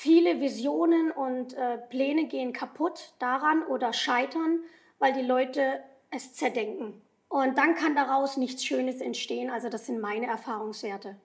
[0.00, 4.60] viele Visionen und äh, Pläne gehen kaputt daran oder scheitern,
[4.98, 5.80] weil die Leute
[6.10, 6.94] es zerdenken.
[7.28, 9.50] Und dann kann daraus nichts Schönes entstehen.
[9.50, 11.16] Also das sind meine Erfahrungswerte.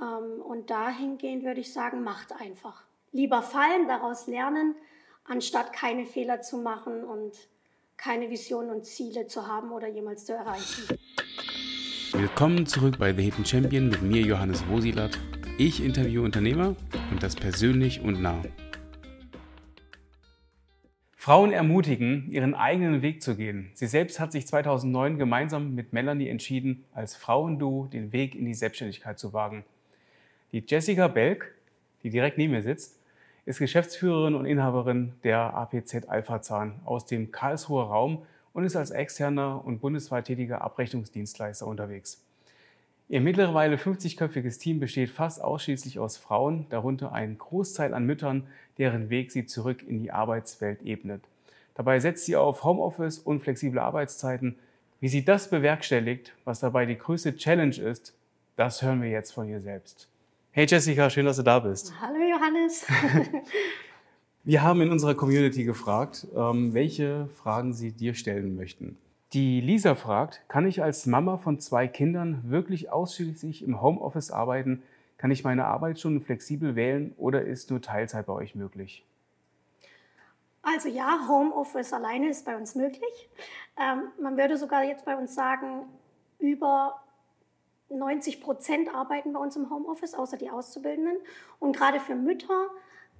[0.00, 2.84] Ähm, und dahingehend würde ich sagen, macht einfach.
[3.10, 4.76] Lieber fallen, daraus lernen,
[5.24, 7.32] anstatt keine Fehler zu machen und
[7.96, 10.96] keine Visionen und Ziele zu haben oder jemals zu erreichen.
[12.12, 15.18] Willkommen zurück bei The Hidden Champion mit mir, Johannes Wosilat.
[15.56, 16.74] Ich interviewe Unternehmer
[17.12, 18.42] und das persönlich und nah.
[21.14, 23.70] Frauen ermutigen, ihren eigenen Weg zu gehen.
[23.74, 28.54] Sie selbst hat sich 2009 gemeinsam mit Melanie entschieden, als Frauenduo den Weg in die
[28.54, 29.64] Selbstständigkeit zu wagen.
[30.50, 31.54] Die Jessica Belk,
[32.02, 32.98] die direkt neben mir sitzt,
[33.46, 38.90] ist Geschäftsführerin und Inhaberin der APZ Alpha Zahn aus dem Karlsruher Raum und ist als
[38.90, 42.23] externer und bundesweit tätiger Abrechnungsdienstleister unterwegs.
[43.08, 48.46] Ihr mittlerweile 50-köpfiges Team besteht fast ausschließlich aus Frauen, darunter ein Großteil an Müttern,
[48.78, 51.22] deren Weg sie zurück in die Arbeitswelt ebnet.
[51.74, 54.56] Dabei setzt sie auf Homeoffice und flexible Arbeitszeiten.
[55.00, 58.14] Wie sie das bewerkstelligt, was dabei die größte Challenge ist,
[58.56, 60.08] das hören wir jetzt von ihr selbst.
[60.52, 61.92] Hey Jessica, schön, dass du da bist.
[62.00, 62.86] Hallo Johannes.
[64.44, 68.96] wir haben in unserer Community gefragt, ähm, welche Fragen sie dir stellen möchten.
[69.34, 74.84] Die Lisa fragt, kann ich als Mama von zwei Kindern wirklich ausschließlich im Homeoffice arbeiten?
[75.18, 79.04] Kann ich meine Arbeitsstunden flexibel wählen oder ist nur Teilzeit bei euch möglich?
[80.62, 83.28] Also ja, Homeoffice alleine ist bei uns möglich.
[83.76, 85.88] Ähm, man würde sogar jetzt bei uns sagen,
[86.38, 87.02] über
[87.88, 91.16] 90 Prozent arbeiten bei uns im Homeoffice, außer die Auszubildenden.
[91.58, 92.68] Und gerade für Mütter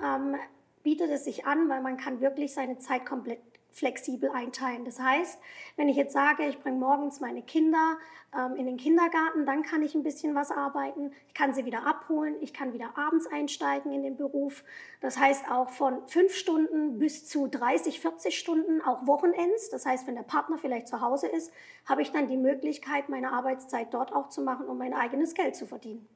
[0.01, 0.37] ähm,
[0.85, 3.41] bietet es sich an, weil man kann wirklich seine Zeit komplett
[3.75, 4.85] flexibel einteilen.
[4.85, 5.39] Das heißt,
[5.77, 7.99] wenn ich jetzt sage, ich bringe morgens meine Kinder
[8.35, 11.13] ähm, in den Kindergarten, dann kann ich ein bisschen was arbeiten.
[11.27, 12.37] Ich kann sie wieder abholen.
[12.41, 14.65] Ich kann wieder abends einsteigen in den Beruf.
[15.01, 19.71] Das heißt auch von fünf Stunden bis zu 30, 40 Stunden, auch Wochenends.
[19.71, 21.53] Das heißt, wenn der Partner vielleicht zu Hause ist,
[21.85, 25.57] habe ich dann die Möglichkeit, meine Arbeitszeit dort auch zu machen, um mein eigenes Geld
[25.57, 26.07] zu verdienen.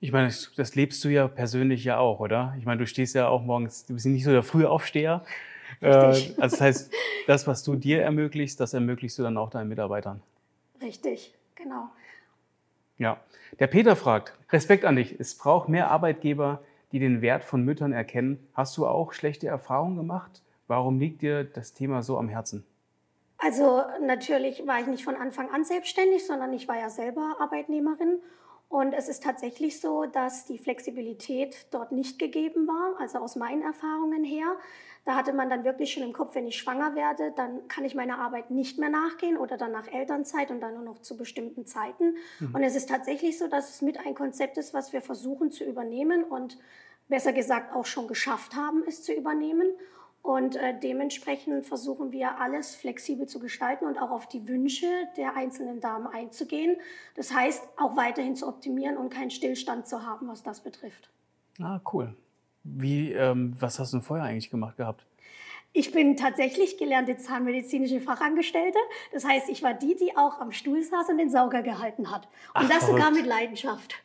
[0.00, 2.54] Ich meine, das lebst du ja persönlich ja auch, oder?
[2.58, 5.24] Ich meine, du stehst ja auch morgens, du bist nicht so der frühe Aufsteher.
[5.80, 6.92] Äh, also das heißt,
[7.26, 10.22] das, was du dir ermöglichst, das ermöglichst du dann auch deinen Mitarbeitern.
[10.80, 11.88] Richtig, genau.
[12.98, 13.18] Ja.
[13.60, 15.18] Der Peter fragt, Respekt an dich.
[15.18, 16.62] Es braucht mehr Arbeitgeber,
[16.92, 18.38] die den Wert von Müttern erkennen.
[18.54, 20.42] Hast du auch schlechte Erfahrungen gemacht?
[20.66, 22.64] Warum liegt dir das Thema so am Herzen?
[23.38, 28.20] Also natürlich war ich nicht von Anfang an selbstständig, sondern ich war ja selber Arbeitnehmerin
[28.68, 33.62] und es ist tatsächlich so, dass die Flexibilität dort nicht gegeben war, also aus meinen
[33.62, 34.56] Erfahrungen her.
[35.04, 37.94] Da hatte man dann wirklich schon im Kopf, wenn ich schwanger werde, dann kann ich
[37.94, 41.66] meiner Arbeit nicht mehr nachgehen oder dann nach Elternzeit und dann nur noch zu bestimmten
[41.66, 42.16] Zeiten.
[42.40, 42.54] Mhm.
[42.54, 45.62] Und es ist tatsächlich so, dass es mit ein Konzept ist, was wir versuchen zu
[45.62, 46.58] übernehmen und
[47.08, 49.66] besser gesagt auch schon geschafft haben, es zu übernehmen.
[50.24, 54.86] Und äh, dementsprechend versuchen wir alles flexibel zu gestalten und auch auf die Wünsche
[55.18, 56.78] der einzelnen Damen einzugehen.
[57.14, 61.10] Das heißt, auch weiterhin zu optimieren und keinen Stillstand zu haben, was das betrifft.
[61.60, 62.16] Ah, cool.
[62.62, 65.04] Wie, ähm, was hast du denn vorher eigentlich gemacht gehabt?
[65.74, 68.78] Ich bin tatsächlich gelernte zahnmedizinische Fachangestellte.
[69.12, 72.24] Das heißt, ich war die, die auch am Stuhl saß und den Sauger gehalten hat.
[72.24, 72.98] Und Ach, das verrückt.
[72.98, 74.02] sogar mit Leidenschaft.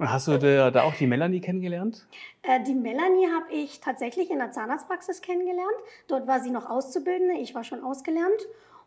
[0.00, 2.06] Hast du da auch die Melanie kennengelernt?
[2.42, 5.76] Äh, die Melanie habe ich tatsächlich in der Zahnarztpraxis kennengelernt.
[6.06, 8.40] Dort war sie noch Auszubildende, ich war schon ausgelernt.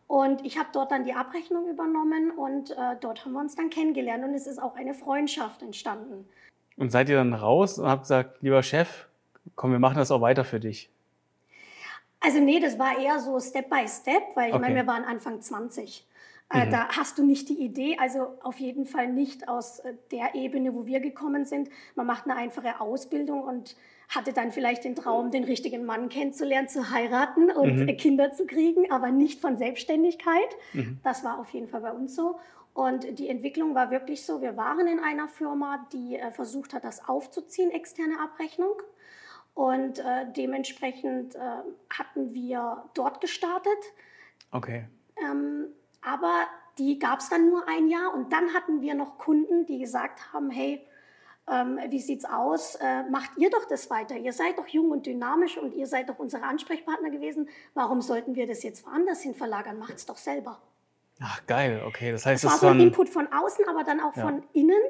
[0.07, 3.69] Und ich habe dort dann die Abrechnung übernommen und äh, dort haben wir uns dann
[3.69, 6.27] kennengelernt und es ist auch eine Freundschaft entstanden.
[6.75, 9.07] Und seid ihr dann raus und habt gesagt, lieber Chef,
[9.55, 10.89] komm, wir machen das auch weiter für dich?
[12.19, 14.61] Also nee, das war eher so Step by Step, weil ich okay.
[14.61, 16.05] meine, wir waren Anfang 20.
[16.51, 16.71] Äh, mhm.
[16.71, 20.73] Da hast du nicht die Idee, also auf jeden Fall nicht aus äh, der Ebene,
[20.73, 21.69] wo wir gekommen sind.
[21.95, 23.75] Man macht eine einfache Ausbildung und
[24.09, 27.97] hatte dann vielleicht den Traum, den richtigen Mann kennenzulernen, zu heiraten und mhm.
[27.97, 30.55] Kinder zu kriegen, aber nicht von Selbstständigkeit.
[30.73, 30.99] Mhm.
[31.03, 32.37] Das war auf jeden Fall bei uns so.
[32.73, 36.83] Und die Entwicklung war wirklich so, wir waren in einer Firma, die äh, versucht hat,
[36.83, 38.73] das aufzuziehen, externe Abrechnung.
[39.53, 41.39] Und äh, dementsprechend äh,
[41.89, 43.71] hatten wir dort gestartet.
[44.51, 44.87] Okay.
[45.17, 45.67] Ähm,
[46.01, 49.79] aber die gab es dann nur ein Jahr und dann hatten wir noch Kunden, die
[49.79, 50.85] gesagt haben, hey,
[51.49, 52.75] ähm, wie sieht's aus?
[52.75, 54.15] Äh, macht ihr doch das weiter.
[54.15, 57.49] Ihr seid doch jung und dynamisch und ihr seid doch unsere Ansprechpartner gewesen.
[57.73, 59.77] Warum sollten wir das jetzt woanders hin verlagern?
[59.77, 60.61] Macht's doch selber.
[61.19, 62.11] Ach geil, okay.
[62.11, 64.23] Das heißt, das war so ein Input von außen, aber dann auch ja.
[64.23, 64.81] von innen.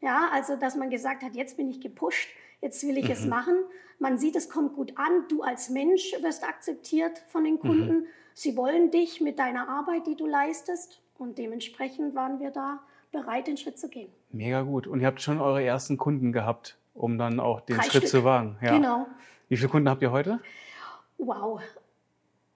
[0.00, 2.28] Ja, also dass man gesagt hat, jetzt bin ich gepusht,
[2.60, 3.10] jetzt will ich mhm.
[3.10, 3.56] es machen.
[3.98, 5.26] Man sieht, es kommt gut an.
[5.28, 8.00] Du als Mensch wirst akzeptiert von den Kunden.
[8.00, 8.06] Mhm.
[8.34, 11.00] Sie wollen dich mit deiner Arbeit, die du leistest.
[11.18, 12.80] Und dementsprechend waren wir da
[13.12, 14.10] bereit, den Schritt zu gehen.
[14.30, 14.86] Mega gut.
[14.86, 18.08] Und ihr habt schon eure ersten Kunden gehabt um dann auch den Drei Schritt Stück.
[18.08, 18.58] zu wagen.
[18.60, 18.76] Ja.
[18.76, 19.06] Genau.
[19.48, 20.40] Wie viele Kunden habt ihr heute?
[21.18, 21.60] Wow.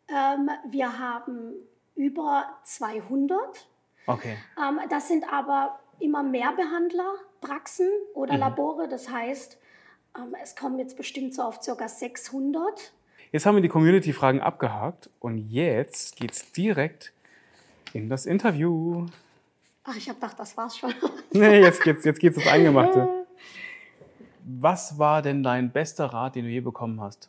[0.09, 1.55] Ähm, wir haben
[1.95, 3.69] über 200.
[4.07, 4.37] Okay.
[4.59, 8.41] Ähm, das sind aber immer mehr Behandler, Praxen oder Mhm.
[8.41, 8.89] Labore.
[8.89, 9.57] Das heißt,
[10.19, 11.89] ähm, es kommen jetzt bestimmt so auf ca.
[11.89, 12.93] 600.
[13.35, 17.13] Jetzt haben wir die Community-Fragen abgehakt und jetzt geht's direkt
[17.93, 19.09] in das Interview.
[19.83, 20.95] Ach, ich habe gedacht, das war's schon.
[21.33, 23.27] Nee, jetzt geht's, jetzt geht's ins Eingemachte.
[24.45, 27.29] Was war denn dein bester Rat, den du je bekommen hast?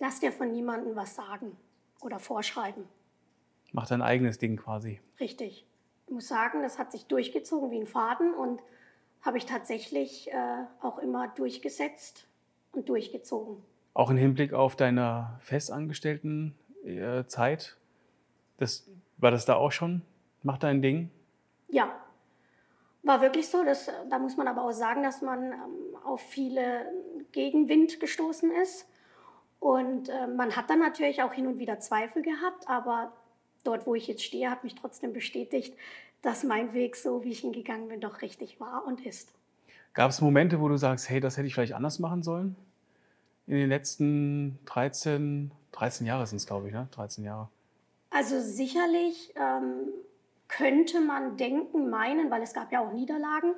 [0.00, 1.56] Lass dir von niemandem was sagen
[2.02, 2.84] oder vorschreiben.
[3.72, 5.00] Mach dein eigenes Ding quasi.
[5.18, 5.64] Richtig.
[6.08, 8.60] Ich muss sagen, das hat sich durchgezogen wie ein Faden und
[9.22, 12.26] habe ich tatsächlich äh, auch immer durchgesetzt
[12.72, 13.62] und durchgezogen.
[13.94, 16.54] Auch im Hinblick auf deine festangestellten
[16.84, 17.76] äh, Zeit.
[18.56, 20.02] Das, war das da auch schon?
[20.42, 21.10] Mach dein Ding.
[21.68, 21.90] Ja,
[23.02, 23.64] war wirklich so.
[23.64, 26.86] Das, da muss man aber auch sagen, dass man ähm, auf viele
[27.32, 28.88] Gegenwind gestoßen ist.
[29.58, 33.12] Und äh, man hat dann natürlich auch hin und wieder Zweifel gehabt, aber
[33.62, 35.76] dort, wo ich jetzt stehe, hat mich trotzdem bestätigt,
[36.20, 39.32] dass mein Weg, so wie ich ihn gegangen bin, doch richtig war und ist.
[39.94, 42.56] Gab es Momente, wo du sagst, hey, das hätte ich vielleicht anders machen sollen?
[43.46, 46.88] In den letzten 13, 13 Jahre sind es, glaube ich, ne?
[46.92, 47.48] 13 Jahre.
[48.10, 49.88] Also sicherlich ähm,
[50.48, 53.54] könnte man denken, meinen, weil es gab ja auch Niederlagen,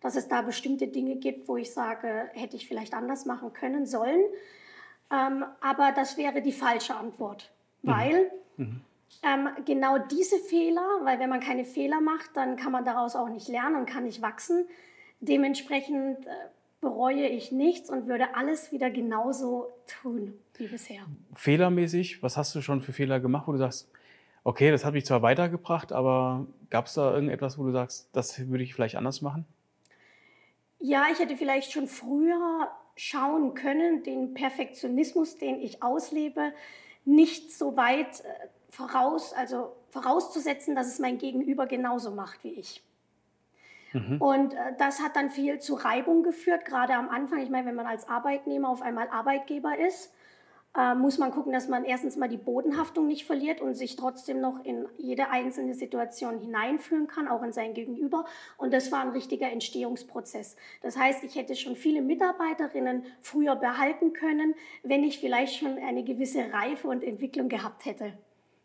[0.00, 3.86] dass es da bestimmte Dinge gibt, wo ich sage, hätte ich vielleicht anders machen können,
[3.86, 4.20] sollen.
[5.10, 7.50] Ähm, aber das wäre die falsche Antwort,
[7.82, 8.30] weil
[9.22, 13.28] ähm, genau diese Fehler, weil wenn man keine Fehler macht, dann kann man daraus auch
[13.28, 14.66] nicht lernen und kann nicht wachsen.
[15.20, 16.30] Dementsprechend äh,
[16.80, 21.02] bereue ich nichts und würde alles wieder genauso tun wie bisher.
[21.34, 23.90] Fehlermäßig, was hast du schon für Fehler gemacht, wo du sagst,
[24.44, 28.48] okay, das hat mich zwar weitergebracht, aber gab es da irgendetwas, wo du sagst, das
[28.48, 29.44] würde ich vielleicht anders machen?
[30.78, 36.52] Ja, ich hätte vielleicht schon früher schauen können, den Perfektionismus, den ich auslebe,
[37.04, 42.82] nicht so weit äh, voraus, also vorauszusetzen, dass es mein Gegenüber genauso macht wie ich.
[44.18, 47.40] Und äh, das hat dann viel zu Reibung geführt, gerade am Anfang.
[47.40, 50.12] Ich meine, wenn man als Arbeitnehmer auf einmal Arbeitgeber ist,
[50.76, 54.40] äh, muss man gucken, dass man erstens mal die Bodenhaftung nicht verliert und sich trotzdem
[54.40, 58.26] noch in jede einzelne Situation hineinführen kann, auch in sein Gegenüber.
[58.58, 60.56] Und das war ein richtiger Entstehungsprozess.
[60.82, 66.04] Das heißt, ich hätte schon viele Mitarbeiterinnen früher behalten können, wenn ich vielleicht schon eine
[66.04, 68.12] gewisse Reife und Entwicklung gehabt hätte.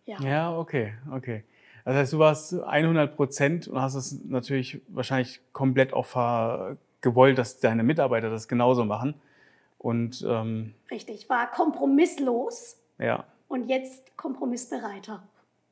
[0.06, 0.20] Ja.
[0.22, 1.46] Ja, okay, okay.
[1.86, 7.60] Das heißt, du warst 100 Prozent und hast es natürlich wahrscheinlich komplett auch gewollt, dass
[7.60, 9.16] deine Mitarbeiter das genauso machen.
[9.78, 15.24] Und ähm, Richtig, war kompromisslos ja, und jetzt kompromissbereiter.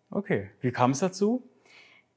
[0.10, 0.50] okay.
[0.62, 1.44] Wie kam es dazu?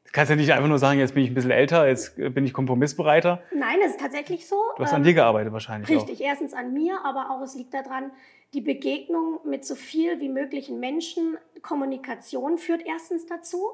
[0.06, 2.44] Du kannst ja nicht einfach nur sagen, jetzt bin ich ein bisschen älter, jetzt bin
[2.44, 3.42] ich kompromissbereiter.
[3.54, 4.56] Nein, es ist tatsächlich so.
[4.76, 7.72] Du hast an Ähm, dir gearbeitet wahrscheinlich Richtig, erstens an mir, aber auch es liegt
[7.74, 8.10] daran,
[8.54, 13.70] die Begegnung mit so viel wie möglichen Menschen, Kommunikation führt erstens dazu.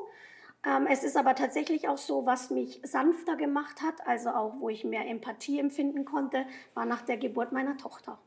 [0.64, 4.68] Ähm, es ist aber tatsächlich auch so, was mich sanfter gemacht hat, also auch wo
[4.68, 8.18] ich mehr Empathie empfinden konnte, war nach der Geburt meiner Tochter.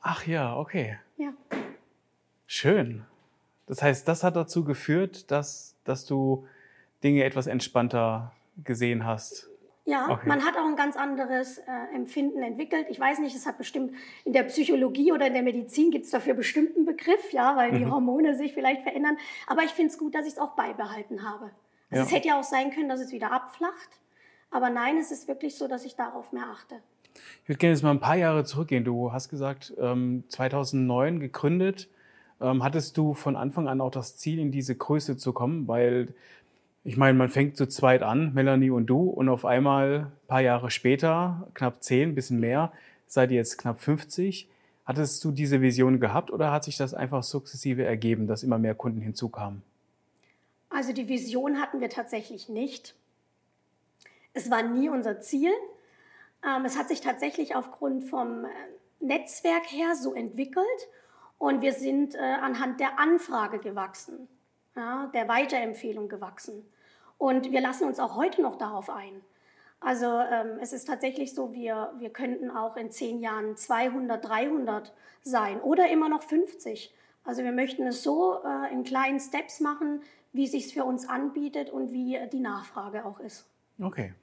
[0.00, 0.98] Ach ja, okay.
[1.16, 1.32] Ja.
[2.46, 3.04] Schön.
[3.66, 6.46] Das heißt, das hat dazu geführt, dass, dass du
[7.02, 8.32] Dinge etwas entspannter
[8.62, 9.48] gesehen hast.
[9.84, 10.28] Ja, Okay.
[10.28, 11.62] man hat auch ein ganz anderes äh,
[11.94, 12.86] Empfinden entwickelt.
[12.88, 13.92] Ich weiß nicht, es hat bestimmt
[14.24, 17.72] in der Psychologie oder in der Medizin gibt es dafür bestimmt einen Begriff, ja, weil
[17.72, 17.90] die Mhm.
[17.92, 19.16] Hormone sich vielleicht verändern.
[19.48, 21.46] Aber ich finde es gut, dass ich es auch beibehalten habe.
[21.90, 22.02] Also Ja.
[22.02, 23.90] Es hätte ja auch sein können, dass es wieder abflacht.
[24.52, 26.76] Aber nein, es ist wirklich so, dass ich darauf mehr achte.
[27.42, 28.84] Ich würde gerne jetzt mal ein paar Jahre zurückgehen.
[28.84, 31.88] Du hast gesagt, ähm, 2009 gegründet.
[32.40, 35.66] Ähm, hattest du von Anfang an auch das Ziel, in diese Größe zu kommen?
[35.68, 36.14] Weil
[36.84, 40.40] ich meine, man fängt zu zweit an, Melanie und du, und auf einmal, ein paar
[40.40, 42.72] Jahre später, knapp zehn, ein bisschen mehr,
[43.06, 44.48] seid ihr jetzt knapp 50.
[44.84, 48.74] Hattest du diese Vision gehabt oder hat sich das einfach sukzessive ergeben, dass immer mehr
[48.74, 49.62] Kunden hinzukamen?
[50.70, 52.94] Also die Vision hatten wir tatsächlich nicht.
[54.34, 55.52] Es war nie unser Ziel.
[56.44, 58.48] Ähm, es hat sich tatsächlich aufgrund vom äh,
[58.98, 60.66] Netzwerk her so entwickelt
[61.38, 64.28] und wir sind äh, anhand der Anfrage gewachsen,
[64.76, 66.66] ja, der Weiterempfehlung gewachsen.
[67.18, 69.20] Und wir lassen uns auch heute noch darauf ein.
[69.80, 74.92] Also ähm, es ist tatsächlich so, wir, wir könnten auch in zehn Jahren 200, 300
[75.22, 76.94] sein oder immer noch 50.
[77.24, 80.02] Also wir möchten es so äh, in kleinen Steps machen,
[80.32, 83.48] wie es sich für uns anbietet und wie die Nachfrage auch ist.
[83.80, 84.14] Okay.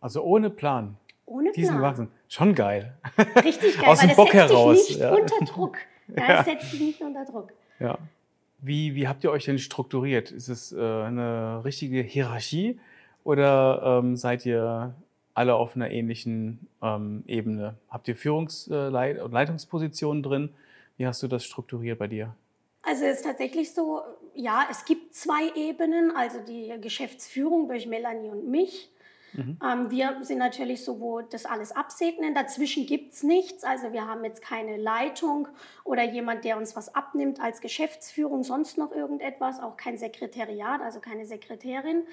[0.00, 0.96] Also ohne Plan.
[1.26, 1.82] Ohne Diesen Plan.
[1.82, 2.10] Wachsen.
[2.28, 2.96] Schon geil.
[3.44, 5.12] Richtig geil, Aus weil dem es Bock setzt heraus, dich nicht ja.
[5.12, 5.76] unter Druck.
[6.16, 6.40] Ja, Ja.
[6.40, 7.52] Es setzt dich nicht unter Druck.
[7.78, 7.96] Ja.
[8.62, 10.30] Wie, wie habt ihr euch denn strukturiert?
[10.30, 12.78] Ist es äh, eine richtige Hierarchie
[13.24, 14.94] oder ähm, seid ihr
[15.34, 17.76] alle auf einer ähnlichen ähm, Ebene.
[17.88, 20.50] Habt ihr Führungsleit- äh, und Leitungspositionen drin?
[20.96, 22.34] Wie hast du das strukturiert bei dir?
[22.82, 24.02] Also es ist tatsächlich so,
[24.34, 28.90] ja, es gibt zwei Ebenen, also die Geschäftsführung durch Melanie und mich.
[29.32, 29.58] Mhm.
[29.64, 32.34] Ähm, wir sind natürlich so, wo das alles absegnen.
[32.34, 33.64] Dazwischen gibt es nichts.
[33.64, 35.48] Also wir haben jetzt keine Leitung
[35.84, 41.00] oder jemand, der uns was abnimmt als Geschäftsführung, sonst noch irgendetwas, auch kein Sekretariat, also
[41.00, 42.04] keine Sekretärin.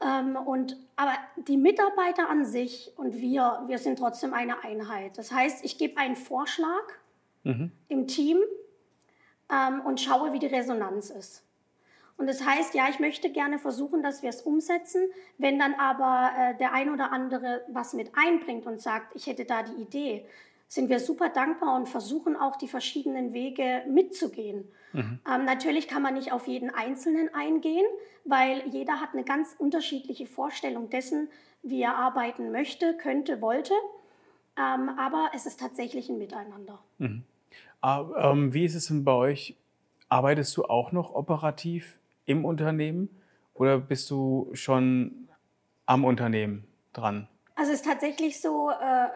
[0.00, 1.14] Ähm, und, aber
[1.48, 5.16] die Mitarbeiter an sich und wir, wir sind trotzdem eine Einheit.
[5.16, 6.84] Das heißt, ich gebe einen Vorschlag
[7.44, 7.72] mhm.
[7.88, 8.38] im Team
[9.50, 11.45] ähm, und schaue, wie die Resonanz ist.
[12.16, 15.02] Und das heißt, ja, ich möchte gerne versuchen, dass wir es umsetzen.
[15.38, 19.44] Wenn dann aber äh, der ein oder andere was mit einbringt und sagt, ich hätte
[19.44, 20.26] da die Idee,
[20.68, 24.64] sind wir super dankbar und versuchen auch die verschiedenen Wege mitzugehen.
[24.92, 25.20] Mhm.
[25.30, 27.86] Ähm, natürlich kann man nicht auf jeden Einzelnen eingehen,
[28.24, 31.28] weil jeder hat eine ganz unterschiedliche Vorstellung dessen,
[31.62, 33.74] wie er arbeiten möchte, könnte, wollte.
[34.58, 36.80] Ähm, aber es ist tatsächlich ein Miteinander.
[36.98, 37.22] Mhm.
[37.80, 39.56] Ah, ähm, wie ist es denn bei euch?
[40.08, 43.08] Arbeitest du auch noch operativ im Unternehmen
[43.54, 45.28] oder bist du schon
[45.86, 47.28] am Unternehmen dran?
[47.54, 49.08] Also es ist tatsächlich so, äh,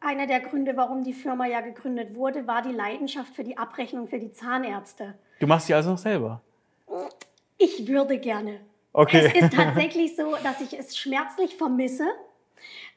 [0.00, 4.08] einer der Gründe, warum die Firma ja gegründet wurde, war die Leidenschaft für die Abrechnung
[4.08, 5.14] für die Zahnärzte.
[5.38, 6.40] Du machst die also noch selber?
[7.58, 8.60] Ich würde gerne.
[8.92, 9.30] Okay.
[9.34, 12.06] Es ist tatsächlich so, dass ich es schmerzlich vermisse,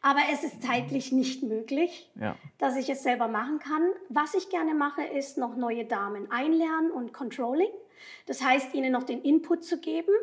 [0.02, 2.36] aber es ist zeitlich nicht möglich, ja.
[2.58, 3.84] dass ich es selber machen kann.
[4.10, 7.72] Was ich gerne mache, ist noch neue Damen einlernen und Controlling.
[8.26, 10.14] Das heißt, ihnen noch den Input zu geben,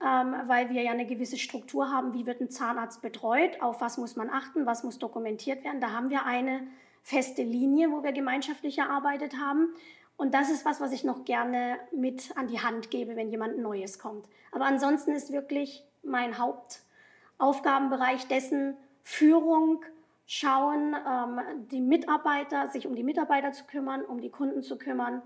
[0.00, 3.98] ähm, weil wir ja eine gewisse Struktur haben, wie wird ein Zahnarzt betreut, auf was
[3.98, 5.80] muss man achten, was muss dokumentiert werden.
[5.80, 6.66] Da haben wir eine
[7.02, 9.74] feste Linie, wo wir gemeinschaftlich erarbeitet haben.
[10.16, 13.58] Und das ist was, was ich noch gerne mit an die Hand gebe, wenn jemand
[13.58, 14.26] Neues kommt.
[14.52, 19.84] Aber ansonsten ist wirklich mein Hauptaufgabenbereich dessen Führung,
[20.26, 25.22] schauen, ähm, die Mitarbeiter, sich um die Mitarbeiter zu kümmern, um die Kunden zu kümmern,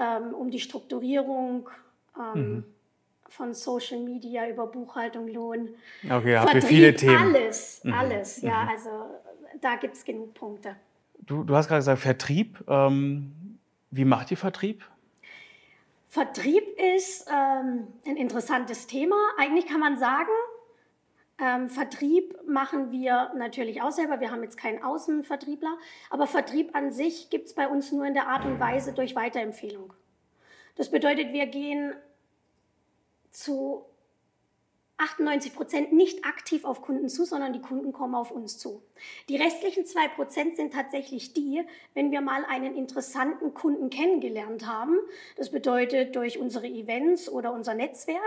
[0.00, 1.68] ähm, um die Strukturierung.
[2.16, 2.64] Ähm, mhm
[3.28, 5.68] von Social Media über Buchhaltung, Lohn,
[6.04, 7.16] okay, Vertrieb, viele Themen.
[7.16, 7.92] alles, mhm.
[7.92, 8.42] alles.
[8.42, 8.68] Ja, mhm.
[8.68, 8.90] also
[9.60, 10.76] da gibt es genug Punkte.
[11.20, 12.64] Du, du hast gerade gesagt Vertrieb.
[12.68, 13.58] Ähm,
[13.90, 14.84] wie macht ihr Vertrieb?
[16.08, 16.64] Vertrieb
[16.96, 19.16] ist ähm, ein interessantes Thema.
[19.36, 20.30] Eigentlich kann man sagen,
[21.40, 24.20] ähm, Vertrieb machen wir natürlich auch selber.
[24.20, 25.78] Wir haben jetzt keinen Außenvertriebler,
[26.10, 29.14] aber Vertrieb an sich gibt es bei uns nur in der Art und Weise durch
[29.14, 29.92] Weiterempfehlung.
[30.74, 31.94] Das bedeutet, wir gehen
[33.30, 33.84] zu
[34.98, 38.82] 98 Prozent nicht aktiv auf Kunden zu, sondern die Kunden kommen auf uns zu.
[39.28, 41.62] Die restlichen zwei Prozent sind tatsächlich die,
[41.94, 44.98] wenn wir mal einen interessanten Kunden kennengelernt haben.
[45.36, 48.20] Das bedeutet durch unsere Events oder unser Netzwerk,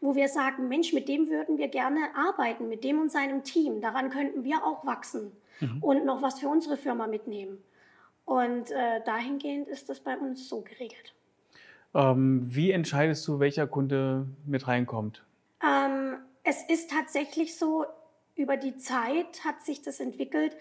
[0.00, 3.80] wo wir sagen, Mensch, mit dem würden wir gerne arbeiten, mit dem und seinem Team.
[3.80, 5.30] Daran könnten wir auch wachsen
[5.60, 5.78] mhm.
[5.80, 7.58] und noch was für unsere Firma mitnehmen.
[8.24, 11.14] Und äh, dahingehend ist das bei uns so geregelt.
[11.94, 15.25] Ähm, wie entscheidest du, welcher Kunde mit reinkommt?
[15.62, 17.84] Ähm, es ist tatsächlich so,
[18.36, 20.56] über die Zeit hat sich das entwickelt,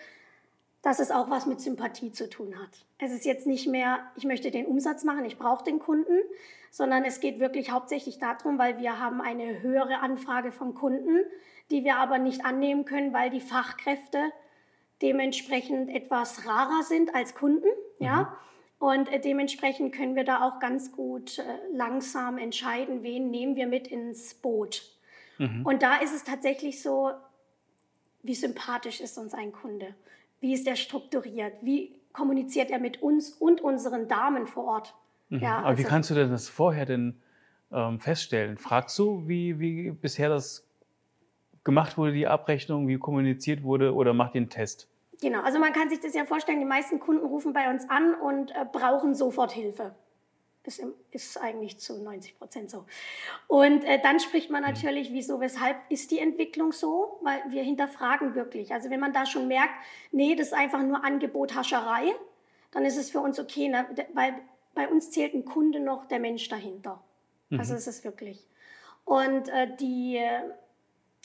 [0.81, 2.85] dass es auch was mit Sympathie zu tun hat.
[2.99, 6.19] Es ist jetzt nicht mehr, ich möchte den Umsatz machen, ich brauche den Kunden,
[6.71, 11.21] sondern es geht wirklich hauptsächlich darum, weil wir haben eine höhere Anfrage von Kunden,
[11.71, 14.31] die wir aber nicht annehmen können, weil die Fachkräfte
[15.01, 17.67] dementsprechend etwas rarer sind als Kunden.
[17.99, 18.05] Mhm.
[18.05, 18.37] Ja?
[18.79, 23.67] Und äh, dementsprechend können wir da auch ganz gut äh, langsam entscheiden, wen nehmen wir
[23.67, 24.83] mit ins Boot.
[25.37, 25.65] Mhm.
[25.65, 27.11] Und da ist es tatsächlich so,
[28.23, 29.95] wie sympathisch ist uns ein Kunde?
[30.39, 31.53] Wie ist er strukturiert?
[31.61, 34.95] Wie kommuniziert er mit uns und unseren Damen vor Ort?
[35.29, 35.39] Mhm.
[35.39, 37.21] Ja, Aber also, wie kannst du denn das vorher denn
[37.71, 38.57] ähm, feststellen?
[38.57, 40.67] Fragst du, wie, wie bisher das
[41.63, 44.87] gemacht wurde, die Abrechnung, wie kommuniziert wurde, oder macht ihr einen Test?
[45.21, 48.15] Genau, also man kann sich das ja vorstellen, die meisten Kunden rufen bei uns an
[48.15, 49.95] und äh, brauchen sofort Hilfe.
[50.63, 52.85] Ist, im, ist eigentlich zu 90 Prozent so.
[53.47, 57.19] Und äh, dann spricht man natürlich, wieso, weshalb ist die Entwicklung so?
[57.21, 58.73] Weil wir hinterfragen wirklich.
[58.73, 59.73] Also wenn man da schon merkt,
[60.11, 62.15] nee, das ist einfach nur Angebothascherei,
[62.71, 63.85] dann ist es für uns okay, ne?
[64.13, 64.33] weil
[64.73, 67.01] bei uns zählt ein Kunde noch der Mensch dahinter.
[67.49, 67.59] Mhm.
[67.59, 68.47] Also es ist wirklich.
[69.05, 70.41] Und äh, die äh,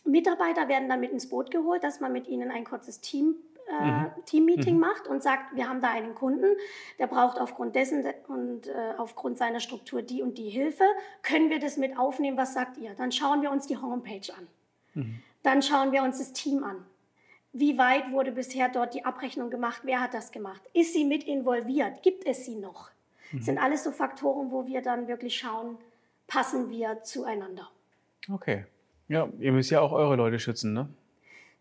[0.05, 3.37] Mitarbeiter werden dann mit ins Boot geholt, dass man mit ihnen ein kurzes Team
[3.71, 4.07] äh, mhm.
[4.25, 4.81] Teammeeting mhm.
[4.81, 6.57] macht und sagt, wir haben da einen Kunden,
[6.99, 10.85] der braucht aufgrund dessen und äh, aufgrund seiner Struktur die und die Hilfe.
[11.23, 12.37] Können wir das mit aufnehmen?
[12.37, 12.95] Was sagt ihr?
[12.95, 14.47] Dann schauen wir uns die Homepage an.
[14.95, 15.23] Mhm.
[15.43, 16.85] Dann schauen wir uns das Team an.
[17.53, 19.83] Wie weit wurde bisher dort die Abrechnung gemacht?
[19.85, 20.63] Wer hat das gemacht?
[20.73, 22.03] Ist sie mit involviert?
[22.03, 22.91] Gibt es sie noch?
[23.33, 23.45] Das mhm.
[23.45, 25.79] sind alles so Faktoren, wo wir dann wirklich schauen,
[26.27, 27.69] passen wir zueinander.
[28.33, 28.67] Okay.
[29.09, 30.89] Ja, ihr müsst ja auch eure Leute schützen, ne?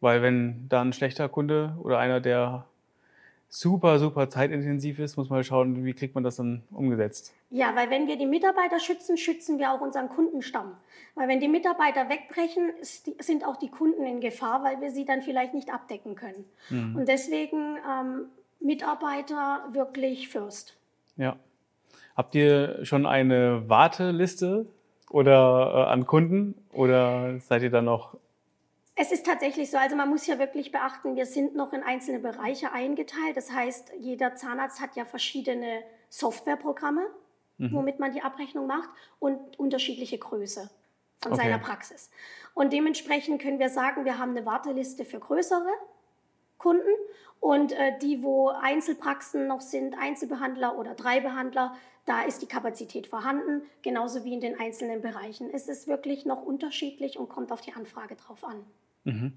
[0.02, 2.66] Weil wenn da ein schlechter Kunde oder einer, der
[3.50, 7.34] super, super zeitintensiv ist, muss man schauen, wie kriegt man das dann umgesetzt.
[7.50, 10.78] Ja, weil wenn wir die Mitarbeiter schützen, schützen wir auch unseren Kundenstamm.
[11.16, 15.24] Weil wenn die Mitarbeiter wegbrechen, sind auch die Kunden in Gefahr, weil wir sie dann
[15.24, 16.46] vielleicht nicht abdecken können.
[16.70, 16.96] Mhm.
[16.96, 18.26] Und deswegen ähm,
[18.60, 20.78] Mitarbeiter wirklich first.
[21.18, 21.36] Ja.
[22.16, 24.68] Habt ihr schon eine Warteliste
[25.10, 28.16] oder äh, an Kunden oder seid ihr da noch
[29.02, 32.20] es ist tatsächlich so, also man muss ja wirklich beachten, wir sind noch in einzelne
[32.20, 33.38] Bereiche eingeteilt.
[33.38, 37.08] Das heißt, jeder Zahnarzt hat ja verschiedene Softwareprogramme,
[37.60, 37.72] mhm.
[37.72, 38.90] womit man die Abrechnung macht
[39.20, 40.70] und unterschiedliche Größe
[41.22, 41.44] von okay.
[41.44, 42.12] seiner Praxis.
[42.54, 45.72] Und dementsprechend können wir sagen, wir haben eine Warteliste für größere
[46.58, 46.92] Kunden
[47.40, 53.08] und äh, die, wo Einzelpraxen noch sind, Einzelbehandler oder drei Behandler, da ist die Kapazität
[53.08, 55.50] vorhanden, genauso wie in den einzelnen Bereichen.
[55.54, 58.66] Es ist wirklich noch unterschiedlich und kommt auf die Anfrage drauf an.
[59.10, 59.34] Mhm.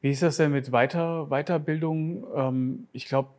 [0.00, 2.26] Wie ist das denn mit Weiter, Weiterbildung?
[2.34, 3.30] Ähm, ich glaube,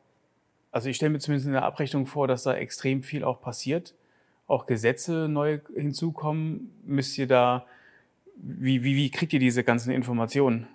[0.72, 3.94] also ich stelle mir zumindest in der Abrechnung vor, dass da extrem viel auch passiert.
[4.48, 6.72] Auch Gesetze neu hinzukommen.
[6.86, 7.66] Müsst ihr da,
[8.36, 10.68] wie, wie, wie kriegt ihr diese ganzen Informationen?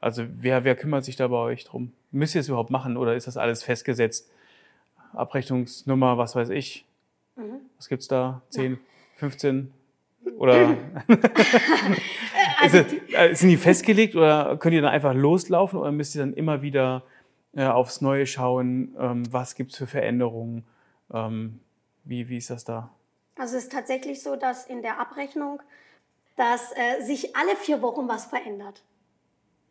[0.00, 1.92] Also wer, wer kümmert sich da bei euch drum?
[2.12, 4.30] Müsst ihr es überhaupt machen oder ist das alles festgesetzt?
[5.14, 6.84] Abrechnungsnummer, was weiß ich.
[7.36, 7.60] Mhm.
[7.76, 8.42] Was es da?
[8.50, 8.78] 10, ja.
[9.16, 9.72] 15?
[10.36, 10.76] Oder
[12.64, 16.20] also die, äh, sind die festgelegt oder könnt ihr dann einfach loslaufen oder müsst ihr
[16.20, 17.04] dann immer wieder
[17.54, 20.64] äh, aufs Neue schauen, ähm, was gibt es für Veränderungen?
[21.12, 21.60] Ähm,
[22.04, 22.90] wie, wie ist das da?
[23.36, 25.62] Also es ist tatsächlich so, dass in der Abrechnung,
[26.36, 28.82] dass äh, sich alle vier Wochen was verändert.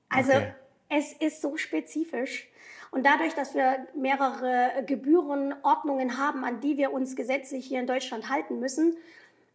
[0.09, 0.53] Also okay.
[0.89, 2.47] es ist so spezifisch.
[2.91, 8.29] Und dadurch, dass wir mehrere Gebührenordnungen haben, an die wir uns gesetzlich hier in Deutschland
[8.29, 8.95] halten müssen,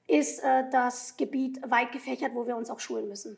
[0.09, 3.37] ist äh, das Gebiet weit gefächert, wo wir uns auch schulen müssen.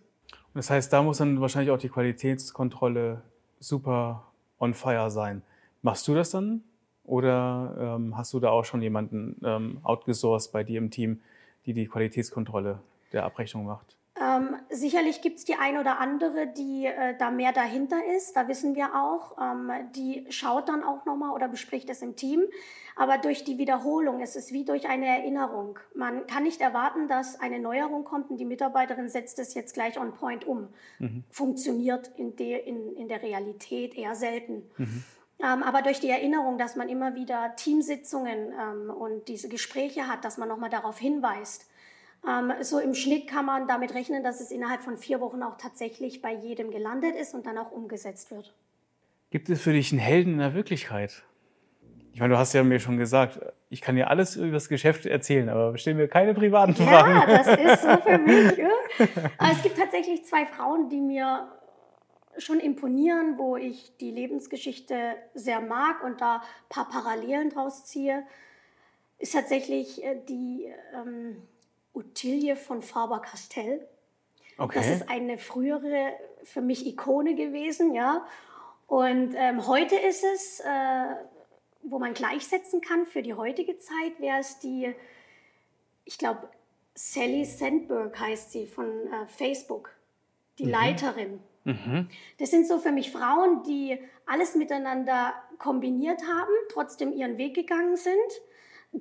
[0.55, 3.23] Das heißt, da muss dann wahrscheinlich auch die Qualitätskontrolle
[3.59, 4.27] super
[4.59, 5.43] on fire sein.
[5.83, 6.63] Machst du das dann?
[7.05, 11.21] Oder ähm, hast du da auch schon jemanden ähm, outgesourced bei dir im Team,
[11.67, 12.81] die die Qualitätskontrolle
[13.13, 13.97] der Abrechnung macht?
[14.21, 18.37] Ähm, sicherlich gibt es die ein oder andere, die äh, da mehr dahinter ist.
[18.37, 19.39] Da wissen wir auch.
[19.41, 22.45] Ähm, die schaut dann auch nochmal oder bespricht es im Team.
[22.97, 25.79] Aber durch die Wiederholung, es ist wie durch eine Erinnerung.
[25.95, 29.99] Man kann nicht erwarten, dass eine Neuerung kommt und die Mitarbeiterin setzt es jetzt gleich
[29.99, 30.69] on point um.
[30.99, 31.25] Mhm.
[31.31, 34.69] Funktioniert in, de, in, in der Realität eher selten.
[34.77, 35.05] Mhm.
[35.43, 40.27] Ähm, aber durch die Erinnerung, dass man immer wieder Teamsitzungen ähm, und diese Gespräche hat,
[40.27, 41.71] dass man nochmal darauf hinweist,
[42.61, 46.21] so im Schnitt kann man damit rechnen, dass es innerhalb von vier Wochen auch tatsächlich
[46.21, 48.55] bei jedem gelandet ist und dann auch umgesetzt wird.
[49.31, 51.23] Gibt es für dich einen Helden in der Wirklichkeit?
[52.13, 55.07] Ich meine, du hast ja mir schon gesagt, ich kann dir alles über das Geschäft
[55.07, 57.13] erzählen, aber stell mir keine privaten Fragen.
[57.13, 58.57] Ja, das ist so für mich.
[58.57, 58.69] Ja.
[59.39, 61.49] Aber es gibt tatsächlich zwei Frauen, die mir
[62.39, 68.25] schon imponieren, wo ich die Lebensgeschichte sehr mag und da ein paar Parallelen draus ziehe.
[69.19, 71.37] Ist tatsächlich äh, die ähm,
[71.93, 73.87] Ottilie von Faber-Castell.
[74.59, 74.79] Okay.
[74.79, 76.13] Das ist eine frühere,
[76.45, 78.27] für mich Ikone gewesen, ja.
[78.87, 81.15] Und ähm, heute ist es, äh,
[81.83, 84.95] wo man gleichsetzen kann für die heutige Zeit, wäre es die,
[86.05, 86.49] ich glaube,
[86.95, 89.91] Sally Sandberg heißt sie von äh, Facebook,
[90.59, 90.71] die mhm.
[90.71, 91.41] Leiterin.
[91.65, 92.09] Mhm.
[92.39, 97.97] Das sind so für mich Frauen, die alles miteinander kombiniert haben, trotzdem ihren Weg gegangen
[97.97, 98.17] sind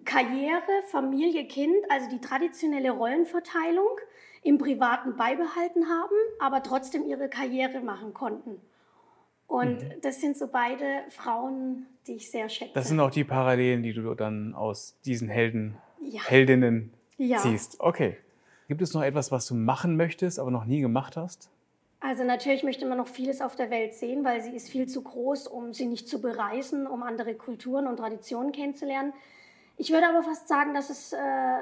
[0.06, 3.98] Karriere, Familie, Kind, also die traditionelle Rollenverteilung
[4.44, 8.62] im Privaten beibehalten haben, aber trotzdem ihre Karriere machen konnten.
[9.48, 9.94] Und mhm.
[10.02, 12.72] das sind so beide Frauen, die ich sehr schätze.
[12.76, 16.22] Das sind auch die Parallelen, die du dann aus diesen Helden, ja.
[16.24, 17.40] Heldinnen ja.
[17.40, 17.80] ziehst.
[17.80, 18.18] Okay.
[18.68, 21.50] Gibt es noch etwas, was du machen möchtest, aber noch nie gemacht hast?
[22.00, 25.02] Also natürlich möchte man noch vieles auf der Welt sehen, weil sie ist viel zu
[25.02, 29.14] groß, um sie nicht zu bereisen, um andere Kulturen und Traditionen kennenzulernen.
[29.80, 31.60] Ich würde aber fast sagen, dass es äh,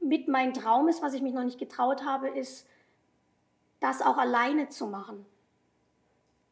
[0.00, 2.66] mit mein Traum ist, was ich mich noch nicht getraut habe, ist,
[3.78, 5.26] das auch alleine zu machen.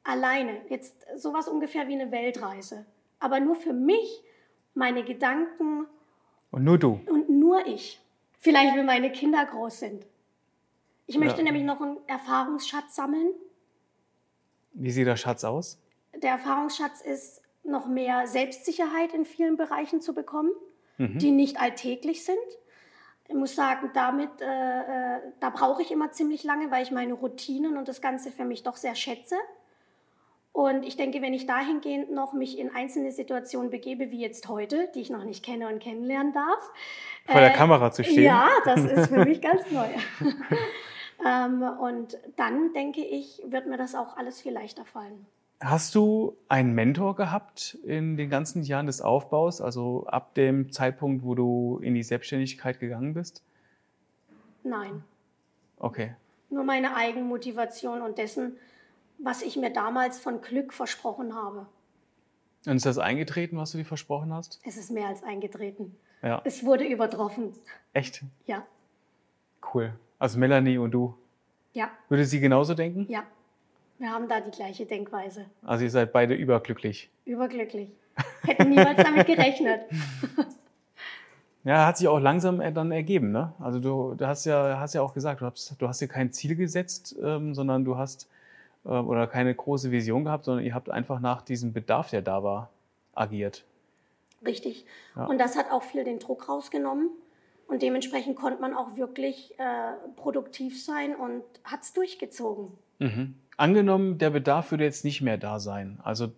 [0.04, 0.60] Alleine.
[0.68, 2.84] Jetzt sowas ungefähr wie eine Weltreise.
[3.18, 4.22] Aber nur für mich,
[4.74, 5.86] meine Gedanken.
[6.50, 7.00] Und nur du.
[7.06, 7.98] Und nur ich.
[8.38, 10.06] Vielleicht, wenn meine Kinder groß sind.
[11.06, 11.44] Ich möchte ja.
[11.44, 13.32] nämlich noch einen Erfahrungsschatz sammeln.
[14.74, 15.78] Wie sieht der Schatz aus?
[16.14, 20.52] Der Erfahrungsschatz ist, noch mehr Selbstsicherheit in vielen Bereichen zu bekommen
[21.00, 21.18] mhm.
[21.18, 22.36] die nicht alltäglich sind.
[23.28, 27.14] Ich muss sagen, damit, äh, äh, da brauche ich immer ziemlich lange, weil ich meine
[27.14, 29.36] Routinen und das Ganze für mich doch sehr schätze.
[30.52, 34.90] Und ich denke, wenn ich dahingehend noch mich in einzelne Situationen begebe, wie jetzt heute,
[34.94, 36.70] die ich noch nicht kenne und kennenlernen darf.
[37.26, 38.24] Vor äh, der Kamera zu stehen.
[38.24, 39.88] Ja, das ist für mich ganz neu.
[41.22, 45.26] Ähm, und dann, denke ich, wird mir das auch alles viel leichter fallen.
[45.60, 51.22] Hast du einen Mentor gehabt in den ganzen Jahren des Aufbaus, also ab dem Zeitpunkt,
[51.22, 53.44] wo du in die Selbstständigkeit gegangen bist?
[54.62, 55.04] Nein.
[55.78, 56.14] Okay.
[56.48, 58.56] Nur meine Eigenmotivation und dessen,
[59.18, 61.66] was ich mir damals von Glück versprochen habe.
[62.66, 64.60] Und ist das eingetreten, was du dir versprochen hast?
[64.64, 65.94] Es ist mehr als eingetreten.
[66.22, 66.40] Ja.
[66.44, 67.52] Es wurde übertroffen.
[67.92, 68.22] Echt?
[68.46, 68.66] Ja.
[69.74, 69.92] Cool.
[70.18, 71.14] Also Melanie und du.
[71.72, 71.90] Ja.
[72.08, 73.06] Würde sie genauso denken?
[73.10, 73.24] Ja.
[74.00, 75.44] Wir haben da die gleiche Denkweise.
[75.62, 77.10] Also ihr seid beide überglücklich.
[77.26, 77.90] Überglücklich.
[78.42, 79.82] Hätten niemals damit gerechnet.
[81.62, 83.32] Ja, hat sich auch langsam dann ergeben.
[83.32, 83.52] Ne?
[83.58, 86.32] Also du, du hast, ja, hast ja auch gesagt, du hast, du hast dir kein
[86.32, 88.30] Ziel gesetzt, ähm, sondern du hast
[88.86, 92.42] äh, oder keine große Vision gehabt, sondern ihr habt einfach nach diesem Bedarf, der da
[92.42, 92.70] war,
[93.14, 93.66] agiert.
[94.42, 94.86] Richtig.
[95.14, 95.26] Ja.
[95.26, 97.10] Und das hat auch viel den Druck rausgenommen.
[97.68, 102.68] Und dementsprechend konnte man auch wirklich äh, produktiv sein und hat es durchgezogen.
[103.00, 103.34] Mhm.
[103.60, 105.98] Angenommen, der Bedarf würde jetzt nicht mehr da sein.
[106.02, 106.32] Also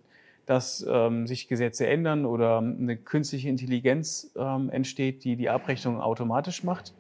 [0.47, 6.65] dass ähm, sich Gesetze ändern oder eine künstliche Intelligenz ähm, entsteht, die die Abrechnung automatisch
[6.65, 6.93] macht.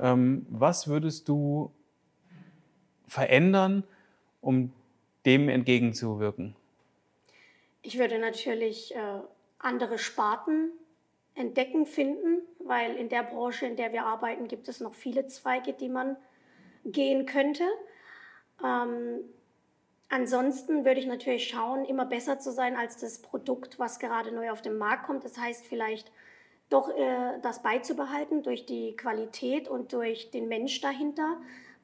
[0.00, 1.70] Ähm, was würdest du
[3.06, 3.84] verändern,
[4.40, 4.72] um
[5.24, 6.56] dem entgegenzuwirken?
[7.82, 9.20] Ich würde natürlich äh,
[9.60, 10.72] andere Sparten
[11.36, 15.74] entdecken, finden, weil in der Branche, in der wir arbeiten, gibt es noch viele Zweige,
[15.74, 16.16] die man
[16.84, 17.62] gehen könnte.
[20.14, 24.52] Ansonsten würde ich natürlich schauen, immer besser zu sein als das Produkt, was gerade neu
[24.52, 25.24] auf den Markt kommt.
[25.24, 26.12] Das heißt vielleicht
[26.70, 31.38] doch äh, das beizubehalten durch die Qualität und durch den Mensch dahinter,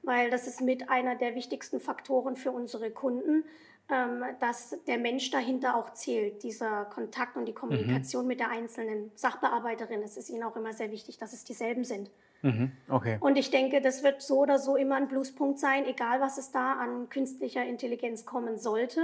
[0.05, 3.43] weil das ist mit einer der wichtigsten Faktoren für unsere Kunden,
[3.91, 8.29] ähm, dass der Mensch dahinter auch zählt, dieser Kontakt und die Kommunikation mhm.
[8.29, 10.03] mit der einzelnen Sachbearbeiterin.
[10.05, 12.13] Es ist ihnen auch immer sehr wichtig, dass es dieselben sind.
[12.43, 12.73] Mhm.
[12.89, 13.19] Okay.
[13.21, 16.51] Und ich denke, das wird so oder so immer ein Pluspunkt sein, egal was es
[16.51, 19.01] da an künstlicher Intelligenz kommen sollte.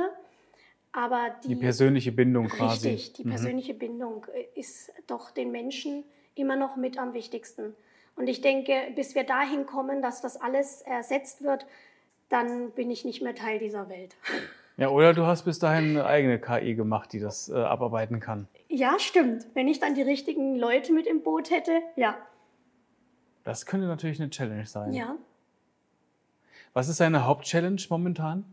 [0.93, 2.89] Aber die, die persönliche Bindung quasi.
[2.89, 3.31] Richtig, die mhm.
[3.31, 7.75] persönliche Bindung äh, ist doch den Menschen immer noch mit am wichtigsten.
[8.15, 11.67] Und ich denke, bis wir dahin kommen, dass das alles ersetzt wird,
[12.31, 14.17] dann bin ich nicht mehr Teil dieser Welt.
[14.79, 18.47] Ja, oder du hast bis dahin eine eigene KI gemacht, die das äh, abarbeiten kann.
[18.69, 19.47] Ja, stimmt.
[19.55, 22.15] Wenn ich dann die richtigen Leute mit im Boot hätte, ja.
[23.47, 24.93] Das könnte natürlich eine Challenge sein.
[24.93, 25.17] Ja.
[26.73, 28.45] Was ist deine Hauptchallenge momentan?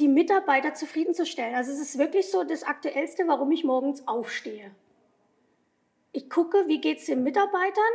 [0.00, 1.54] Die Mitarbeiter zufriedenzustellen.
[1.54, 4.72] Also es ist wirklich so das Aktuellste, warum ich morgens aufstehe.
[6.10, 7.92] Ich gucke, wie geht es den Mitarbeitern.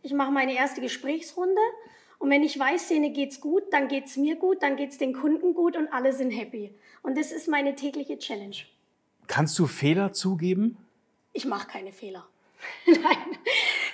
[0.00, 1.60] Ich mache meine erste Gesprächsrunde.
[2.18, 4.96] Und wenn ich weiß, denen geht's gut, dann geht es mir gut, dann geht es
[4.96, 6.74] den Kunden gut und alle sind happy.
[7.02, 8.56] Und das ist meine tägliche Challenge.
[9.26, 10.78] Kannst du Fehler zugeben?
[11.34, 12.26] Ich mache keine Fehler.
[12.86, 13.38] Nein.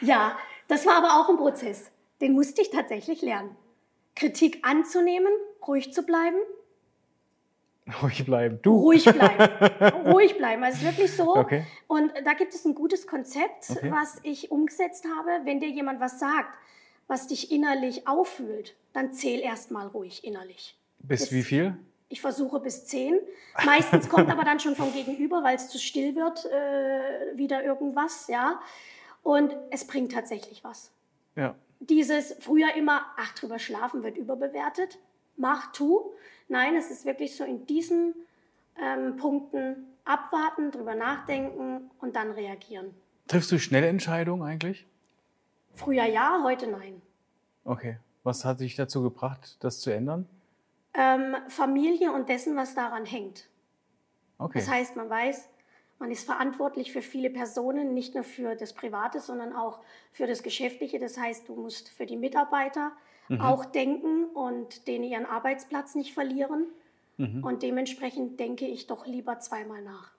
[0.03, 0.38] Ja,
[0.69, 1.90] das war aber auch ein Prozess.
[2.20, 3.55] Den musste ich tatsächlich lernen.
[4.14, 5.33] Kritik anzunehmen,
[5.66, 6.37] ruhig zu bleiben.
[8.02, 8.74] Ruhig bleiben, du.
[8.81, 10.07] Ruhig bleiben.
[10.12, 10.64] ruhig bleiben.
[10.64, 11.37] Also wirklich so.
[11.37, 11.64] Okay.
[11.87, 13.92] Und da gibt es ein gutes Konzept, Okay.
[13.92, 15.44] was ich umgesetzt habe.
[15.44, 16.52] Wenn dir jemand was sagt,
[17.07, 20.76] was dich innerlich auffühlt, dann zähl erst mal ruhig innerlich.
[20.98, 21.76] Bis Das- wie viel?
[22.09, 23.18] Ich versuche bis zehn.
[23.64, 28.29] Meistens kommt aber dann schon vom Gegenüber, weil es zu still wird, äh, wieder irgendwas,
[28.29, 28.61] ja.
[29.24, 30.92] Und es bringt tatsächlich was.
[31.35, 31.57] Ja.
[31.81, 34.99] Dieses früher immer, ach, drüber schlafen wird überbewertet.
[35.37, 36.12] Mach, tu.
[36.49, 38.15] Nein, es ist wirklich so in diesen
[38.81, 42.95] ähm, Punkten abwarten, drüber nachdenken und dann reagieren.
[43.29, 44.87] Triffst du schnelle Entscheidungen eigentlich?
[45.75, 47.03] Früher ja, heute nein.
[47.65, 47.99] Okay.
[48.23, 50.27] Was hat dich dazu gebracht, das zu ändern?
[50.95, 53.49] Ähm, Familie und dessen, was daran hängt.
[54.39, 54.59] Okay.
[54.59, 55.49] Das heißt, man weiß,
[55.98, 59.80] man ist verantwortlich für viele Personen, nicht nur für das Private, sondern auch
[60.12, 60.98] für das Geschäftliche.
[60.98, 62.92] Das heißt, du musst für die Mitarbeiter
[63.28, 63.40] Mhm.
[63.40, 66.66] auch denken und denen ihren Arbeitsplatz nicht verlieren.
[67.16, 67.42] Mhm.
[67.42, 70.12] Und dementsprechend denke ich doch lieber zweimal nach.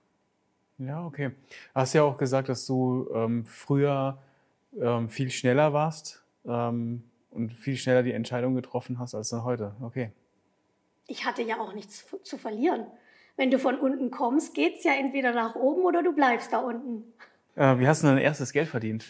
[0.77, 1.29] Ja, okay.
[1.29, 4.17] Du hast ja auch gesagt, dass du ähm, früher
[4.79, 9.75] ähm, viel schneller warst ähm, und viel schneller die Entscheidung getroffen hast als dann heute.
[9.81, 10.11] Okay.
[11.07, 12.85] Ich hatte ja auch nichts zu verlieren.
[13.37, 16.57] Wenn du von unten kommst, geht es ja entweder nach oben oder du bleibst da
[16.57, 17.13] unten.
[17.55, 19.05] Äh, wie hast du dein erstes Geld verdient?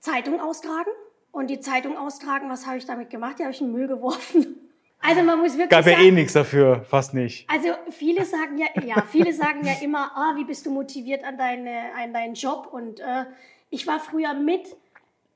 [0.00, 0.90] Zeitung austragen
[1.30, 3.38] und die Zeitung austragen, was habe ich damit gemacht?
[3.38, 4.58] Die habe ich in den Müll geworfen.
[5.04, 7.50] Also man muss wirklich Gab ja sagen, eh nichts dafür, fast nicht.
[7.50, 11.36] Also viele sagen ja, ja, viele sagen ja immer, ah, wie bist du motiviert an,
[11.36, 12.68] deine, an deinen Job?
[12.70, 13.24] Und äh,
[13.68, 14.76] ich war früher mit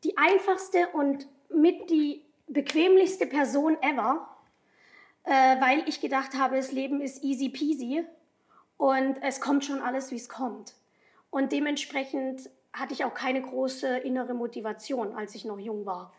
[0.05, 4.29] die einfachste und mit die bequemlichste Person ever,
[5.27, 8.05] äh, weil ich gedacht habe, das Leben ist easy peasy
[8.77, 10.75] und es kommt schon alles, wie es kommt.
[11.31, 16.13] Und dementsprechend hatte ich auch keine große innere Motivation, als ich noch jung war.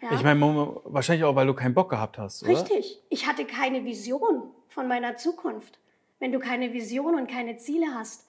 [0.00, 0.12] Ja?
[0.12, 0.40] Ich meine,
[0.84, 2.52] wahrscheinlich auch, weil du keinen Bock gehabt hast, oder?
[2.52, 3.00] Richtig.
[3.08, 5.78] Ich hatte keine Vision von meiner Zukunft.
[6.18, 8.26] Wenn du keine Vision und keine Ziele hast,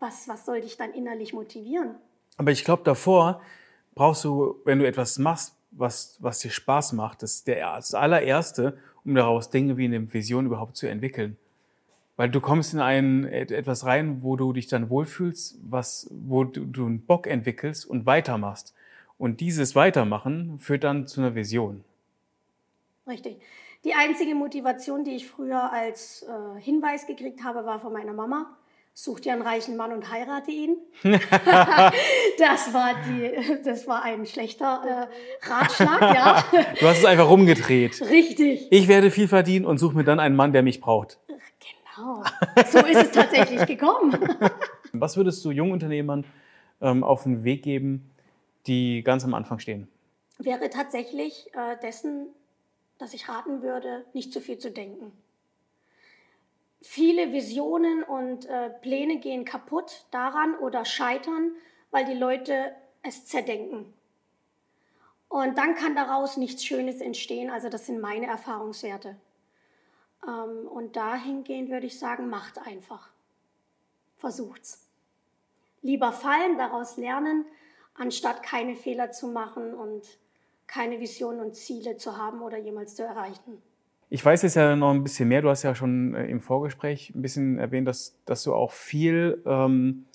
[0.00, 1.96] was, was soll dich dann innerlich motivieren?
[2.36, 3.42] Aber ich glaube, davor
[3.94, 7.94] brauchst du, wenn du etwas machst, was, was dir Spaß macht, das ist der, das
[7.94, 11.36] allererste, um daraus Dinge wie eine Vision überhaupt zu entwickeln.
[12.16, 16.84] Weil du kommst in ein, etwas rein, wo du dich dann wohlfühlst, was, wo du,
[16.84, 18.74] einen Bock entwickelst und weitermachst.
[19.16, 21.82] Und dieses Weitermachen führt dann zu einer Vision.
[23.06, 23.40] Richtig.
[23.84, 28.54] Die einzige Motivation, die ich früher als äh, Hinweis gekriegt habe, war von meiner Mama.
[28.92, 30.76] Such dir einen reichen Mann und heirate ihn.
[31.02, 35.08] das, war die, das war ein schlechter
[35.42, 36.44] äh, Ratschlag, ja.
[36.78, 38.00] Du hast es einfach rumgedreht.
[38.02, 38.66] Richtig.
[38.70, 41.18] Ich werde viel verdienen und suche mir dann einen Mann, der mich braucht.
[41.28, 42.24] Genau.
[42.66, 44.18] So ist es tatsächlich gekommen.
[44.92, 46.24] Was würdest du Jungunternehmern
[46.80, 48.10] ähm, auf den Weg geben,
[48.66, 49.88] die ganz am Anfang stehen?
[50.38, 52.28] Wäre tatsächlich äh, dessen,
[52.98, 55.12] dass ich raten würde, nicht zu viel zu denken.
[56.82, 61.52] Viele Visionen und äh, Pläne gehen kaputt daran oder scheitern,
[61.90, 63.92] weil die Leute es zerdenken.
[65.28, 67.50] Und dann kann daraus nichts Schönes entstehen.
[67.50, 69.16] Also das sind meine Erfahrungswerte.
[70.26, 73.10] Ähm, und dahingehend würde ich sagen, macht einfach.
[74.16, 74.86] Versucht's.
[75.82, 77.46] Lieber fallen, daraus lernen,
[77.94, 80.18] anstatt keine Fehler zu machen und
[80.66, 83.62] keine Visionen und Ziele zu haben oder jemals zu erreichen.
[84.12, 85.40] Ich weiß jetzt ja noch ein bisschen mehr.
[85.40, 89.40] Du hast ja schon äh, im Vorgespräch ein bisschen erwähnt, dass, dass du auch viel
[89.46, 90.06] ähm,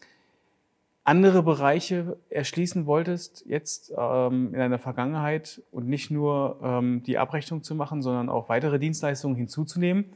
[1.05, 7.63] andere Bereiche erschließen wolltest, jetzt ähm, in deiner Vergangenheit und nicht nur ähm, die Abrechnung
[7.63, 10.11] zu machen, sondern auch weitere Dienstleistungen hinzuzunehmen.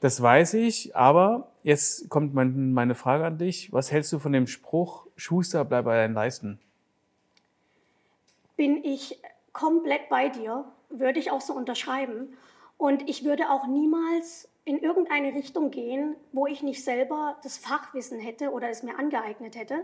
[0.00, 3.72] Das weiß ich, aber jetzt kommt mein, meine Frage an dich.
[3.72, 6.60] Was hältst du von dem Spruch, Schuster, bleib bei deinen Leisten?
[8.56, 9.20] Bin ich
[9.52, 12.28] komplett bei dir, würde ich auch so unterschreiben.
[12.78, 18.20] Und ich würde auch niemals in irgendeine Richtung gehen, wo ich nicht selber das Fachwissen
[18.20, 19.80] hätte oder es mir angeeignet hätte.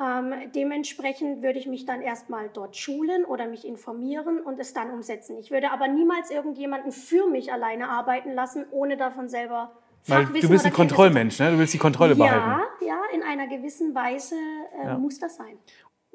[0.00, 4.90] Ähm, dementsprechend würde ich mich dann erstmal dort schulen oder mich informieren und es dann
[4.90, 5.36] umsetzen.
[5.38, 9.72] Ich würde aber niemals irgendjemanden für mich alleine arbeiten lassen, ohne davon selber
[10.06, 11.50] Weil Fachwissen Du bist ein Kontrollmensch, ne?
[11.50, 12.62] Du willst die Kontrolle ja, behalten.
[12.86, 14.36] Ja, in einer gewissen Weise
[14.80, 14.98] äh, ja.
[14.98, 15.58] muss das sein.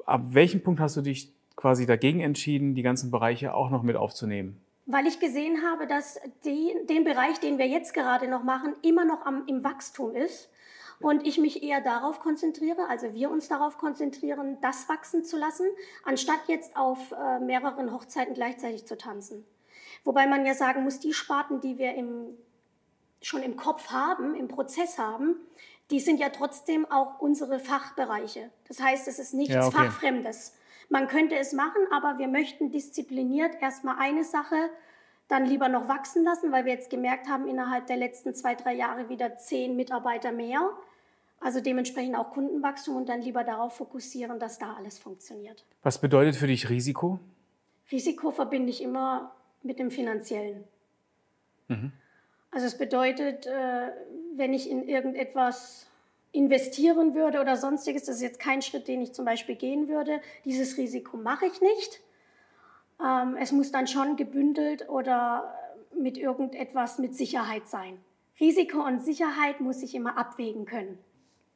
[0.06, 3.96] Ab welchem Punkt hast du dich quasi dagegen entschieden, die ganzen Bereiche auch noch mit
[3.96, 4.63] aufzunehmen?
[4.86, 9.04] Weil ich gesehen habe, dass die, den Bereich, den wir jetzt gerade noch machen, immer
[9.04, 10.50] noch am, im Wachstum ist
[11.00, 15.66] und ich mich eher darauf konzentriere, also wir uns darauf konzentrieren, das wachsen zu lassen,
[16.04, 19.46] anstatt jetzt auf äh, mehreren Hochzeiten gleichzeitig zu tanzen.
[20.04, 22.36] Wobei man ja sagen muss, die Sparten, die wir im,
[23.22, 25.36] schon im Kopf haben, im Prozess haben,
[25.90, 28.50] die sind ja trotzdem auch unsere Fachbereiche.
[28.68, 29.76] Das heißt, es ist nichts ja, okay.
[29.76, 30.54] Fachfremdes.
[30.88, 34.70] Man könnte es machen, aber wir möchten diszipliniert erstmal eine Sache
[35.28, 38.74] dann lieber noch wachsen lassen, weil wir jetzt gemerkt haben, innerhalb der letzten zwei, drei
[38.74, 40.70] Jahre wieder zehn Mitarbeiter mehr.
[41.40, 45.64] Also dementsprechend auch Kundenwachstum und dann lieber darauf fokussieren, dass da alles funktioniert.
[45.82, 47.18] Was bedeutet für dich Risiko?
[47.90, 50.64] Risiko verbinde ich immer mit dem finanziellen.
[51.68, 51.92] Mhm.
[52.50, 53.90] Also es bedeutet, äh,
[54.36, 55.86] wenn ich in irgendetwas
[56.34, 60.20] investieren würde oder sonstiges, das ist jetzt kein Schritt, den ich zum Beispiel gehen würde.
[60.44, 62.00] Dieses Risiko mache ich nicht.
[63.00, 65.54] Ähm, es muss dann schon gebündelt oder
[65.96, 67.98] mit irgendetwas mit Sicherheit sein.
[68.40, 70.98] Risiko und Sicherheit muss ich immer abwägen können.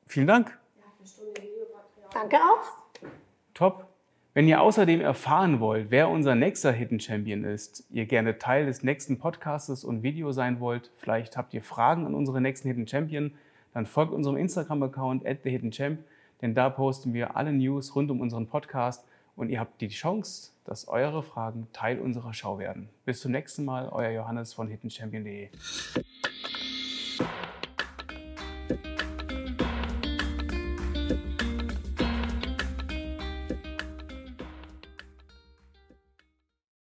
[0.07, 0.57] Vielen Dank.
[2.13, 3.09] Danke auch.
[3.55, 3.87] Top.
[4.35, 8.85] Wenn ihr außerdem erfahren wollt, wer unser nächster Hidden Champion ist, ihr gerne Teil des
[8.85, 13.35] nächsten Podcasts und Video sein wollt, vielleicht habt ihr Fragen an unseren nächsten Hidden Champion,
[13.79, 16.01] dann folgt unserem Instagram-Account at the Hidden Champ,
[16.43, 19.05] denn da posten wir alle News rund um unseren Podcast
[19.37, 22.89] und ihr habt die Chance, dass eure Fragen Teil unserer Show werden.
[23.05, 25.51] Bis zum nächsten Mal, euer Johannes von hiddenchampion.de.